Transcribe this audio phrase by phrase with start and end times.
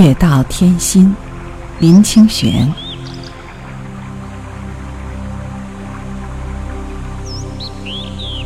[0.00, 1.14] 月到天心，
[1.80, 2.72] 林清玄。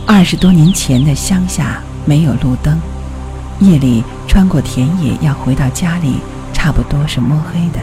[0.07, 2.79] 二十多年前的乡下没有路灯，
[3.61, 6.17] 夜里穿过田野要回到家里，
[6.53, 7.81] 差不多是摸黑的。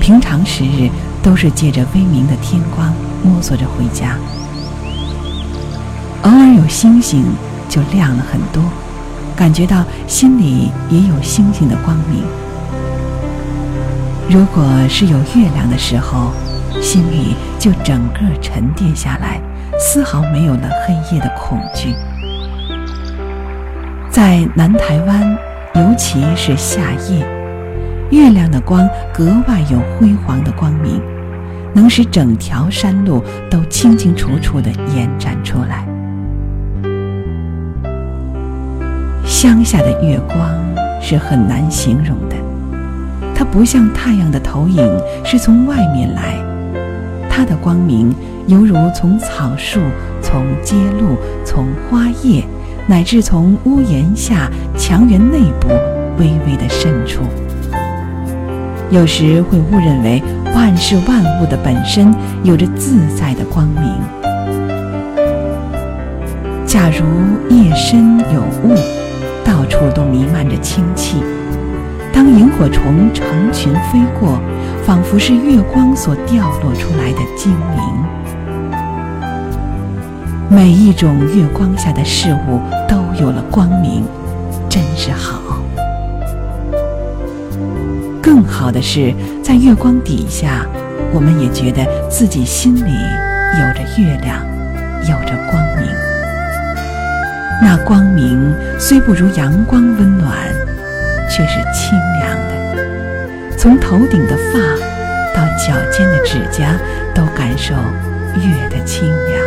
[0.00, 0.90] 平常时日
[1.22, 2.92] 都是借着微明的天光
[3.24, 4.16] 摸索着回家，
[6.22, 7.24] 偶尔有星星
[7.68, 8.62] 就亮了很多，
[9.36, 12.24] 感觉到心里也有星星的光明。
[14.28, 16.32] 如果是有月亮的时候，
[16.82, 19.40] 心里就整个沉淀下来。
[19.78, 21.94] 丝毫没有了黑夜的恐惧。
[24.10, 25.38] 在南台湾，
[25.74, 27.26] 尤其是夏夜，
[28.10, 31.00] 月亮的光格外有辉煌的光明，
[31.74, 35.86] 能使整条山路都清清楚楚地延展出来。
[39.24, 40.38] 乡下的月光
[41.02, 42.36] 是很难形容的，
[43.50, 44.84] 不像太阳的投影
[45.24, 46.34] 是从外面来，
[47.28, 48.14] 它的光明。
[48.48, 49.80] 犹如从草树、
[50.22, 52.44] 从街路、从花叶，
[52.86, 55.66] 乃至从屋檐下、墙垣内部
[56.16, 57.22] 微微的渗出。
[58.88, 60.22] 有时会误认为
[60.54, 63.82] 万事万物的本身有着自在的光明。
[66.64, 67.04] 假如
[67.52, 68.76] 夜深有雾，
[69.44, 71.16] 到处都弥漫着清气，
[72.30, 74.40] 萤火虫成群飞过，
[74.84, 78.04] 仿佛是月光所掉落出来的精灵。
[80.48, 84.04] 每一种月光下的事物都有了光明，
[84.68, 85.42] 真是好。
[88.22, 90.66] 更好的是，在月光底下，
[91.12, 94.44] 我们也觉得自己心里有着月亮，
[95.02, 95.86] 有着光明。
[97.62, 100.36] 那光明虽不如阳光温暖，
[103.66, 104.60] 从头顶的发
[105.34, 106.78] 到脚尖的指甲，
[107.12, 107.74] 都感受
[108.36, 109.44] 月的清凉。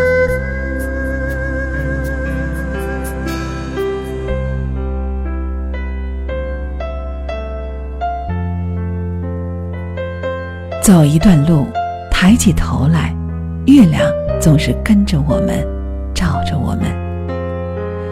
[10.84, 11.68] 走一段路，
[12.12, 13.16] 抬起头来，
[13.68, 14.04] 月亮
[14.42, 15.66] 总是跟着我们，
[16.14, 16.92] 照着我们。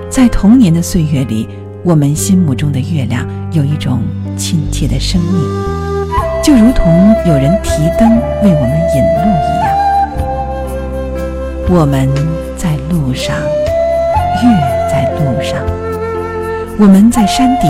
[0.10, 1.50] 在童年的岁月里，
[1.84, 4.04] 我们心目中的月亮有一种
[4.38, 5.77] 亲切的生命，
[6.48, 8.10] 就如同有人提灯
[8.42, 9.68] 为我们引路一样。
[11.70, 12.08] 我们
[12.56, 14.48] 在路上，月
[14.90, 15.60] 在路上；
[16.80, 17.70] 我们在山顶，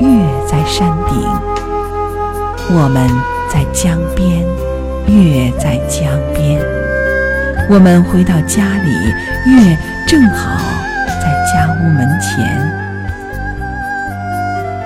[0.00, 0.06] 月
[0.46, 1.16] 在山顶；
[2.76, 3.08] 我们。
[3.50, 4.44] 在江边，
[5.06, 6.60] 月在江边。
[7.70, 8.90] 我们回到家里，
[9.50, 10.60] 月正好
[11.06, 12.46] 在家屋门前。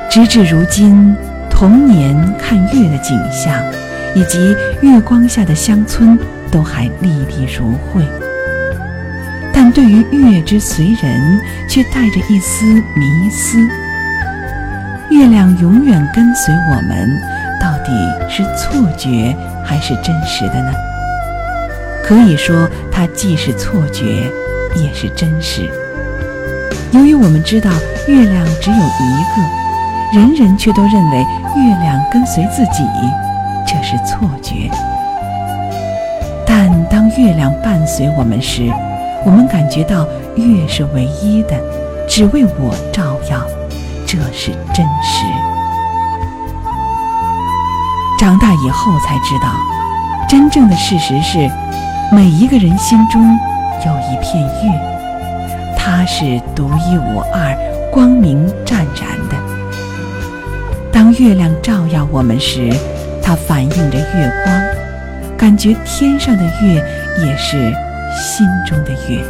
[0.08, 1.16] 直至如今，
[1.62, 3.56] 童年看月的景象，
[4.16, 6.18] 以及月光下的乡村，
[6.50, 8.04] 都还历历如绘。
[9.52, 13.58] 但对于月之随人，却带着一丝迷思。
[15.12, 17.08] 月亮永远跟随我们。
[17.60, 17.92] 到底
[18.28, 19.32] 是错觉
[19.64, 20.72] 还是真实的呢？
[22.02, 24.28] 可以说，它既是错觉，
[24.74, 25.70] 也是真实。
[26.90, 27.70] 由于我们知道
[28.08, 29.61] 月亮只有一个，
[30.12, 32.84] 人人却都认为月亮跟随自己，
[33.66, 34.70] 这是错觉。
[36.46, 38.70] 但当月亮伴随我们时，
[39.24, 40.06] 我们感觉到
[40.36, 41.56] 月是唯一的，
[42.06, 43.40] 只为我照耀，
[44.06, 45.24] 这是真实。
[48.18, 49.48] 长大以后才知道，
[50.28, 51.50] 真正的事实是，
[52.12, 53.22] 每一个人心中
[53.86, 57.56] 有一片月，它是独一无二、
[57.90, 59.41] 光明湛然的。
[61.18, 62.70] 月亮照耀我们时，
[63.22, 64.62] 它反映着月光，
[65.36, 66.84] 感觉天上的月
[67.18, 67.72] 也是
[68.14, 69.22] 心中的月。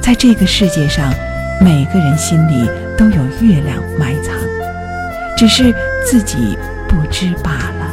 [0.00, 1.12] 在这个世界上，
[1.60, 4.34] 每个人心里都有月亮埋藏，
[5.36, 6.56] 只是自己。
[6.92, 7.90] 不知罢了。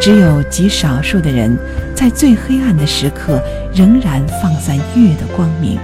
[0.00, 1.58] 只有极少数的人，
[1.92, 3.42] 在最黑暗的时刻，
[3.74, 5.76] 仍然放散月的光明。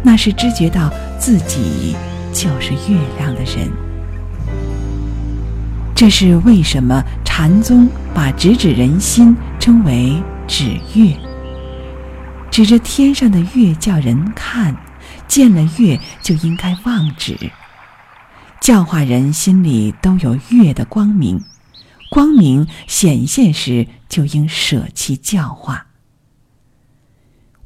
[0.00, 0.88] 那是知觉到
[1.18, 1.96] 自己
[2.32, 3.70] 就是月亮的人。
[5.94, 11.14] 这是为什么禅宗把直指人心称为指月，
[12.50, 14.74] 指着天上的月叫人看，
[15.28, 17.36] 见了月就应该忘指。
[18.60, 21.42] 教化人心里都有月的光明，
[22.10, 25.86] 光明显现时就应舍弃教化，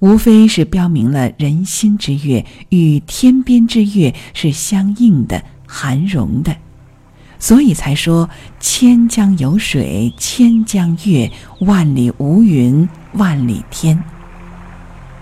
[0.04, 6.54] 无非是标明了人心之月与天边之月是相应的，含容的，
[7.38, 8.28] 所以才说
[8.60, 13.98] “千江有水千江月，万里无云万里天”。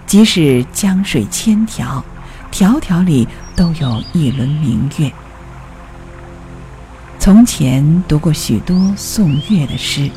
[0.04, 2.04] 即使江水千条，
[2.50, 5.08] 条条里都有一轮明月。
[7.20, 10.10] 从前读过许多颂月的诗，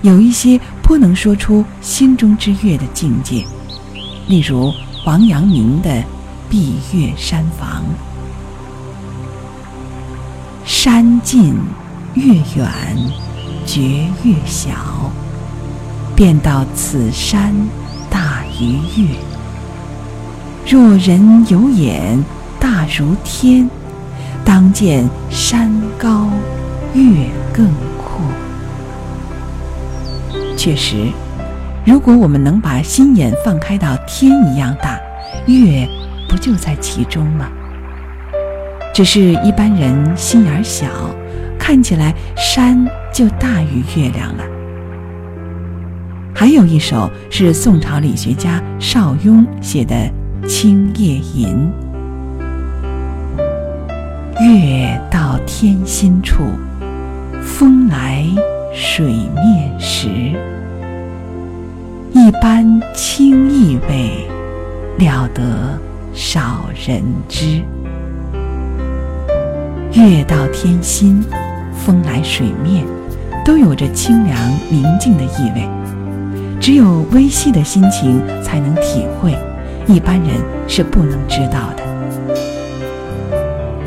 [0.00, 3.44] 有一些颇能说出心中之月的境界，
[4.30, 4.72] 例如
[5.04, 5.90] 王阳明的
[6.48, 7.82] 《闭月山房》
[10.64, 11.56] ：“山近
[12.14, 12.70] 月远
[13.66, 13.80] 觉
[14.22, 14.70] 月小，
[16.14, 17.52] 便道此山
[18.08, 19.08] 大于月。
[20.64, 22.24] 若人有眼
[22.60, 23.68] 大如天。”
[24.42, 26.28] 当见山高
[26.94, 27.68] 月更
[27.98, 28.20] 阔。
[30.56, 31.12] 确实，
[31.86, 34.98] 如果我们能把心眼放开到天一样大，
[35.46, 35.88] 月
[36.28, 37.48] 不就在其中吗？
[38.92, 40.86] 只是一般人心眼小，
[41.58, 44.44] 看起来山就大于月亮了。
[46.34, 49.94] 还有一首是宋朝理学家邵雍写的
[50.46, 51.70] 《青夜吟》。
[54.44, 56.44] 月到天心处，
[57.42, 58.24] 风来
[58.74, 59.69] 水面。
[62.30, 64.28] 一般清意味，
[64.98, 65.42] 了得
[66.14, 67.60] 少人知。
[69.94, 71.24] 月到天心，
[71.74, 72.84] 风来水面，
[73.44, 74.38] 都有着清凉
[74.70, 75.68] 明净的意味。
[76.60, 79.36] 只有微细的心情才能体会，
[79.88, 80.28] 一般人
[80.68, 81.82] 是不能知道的。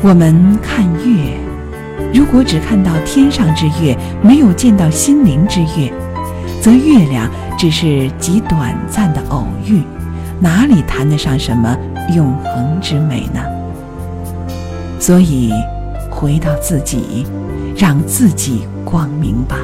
[0.02, 1.32] 我们看月，
[2.12, 5.90] 如果只看到天上之月，没有见到心灵之月，
[6.60, 7.30] 则月亮
[7.64, 9.82] 只是极短暂的偶遇，
[10.38, 11.74] 哪里谈得上什么
[12.14, 13.40] 永恒之美呢？
[15.00, 15.50] 所以，
[16.10, 17.26] 回到自己，
[17.74, 19.56] 让自己光明吧。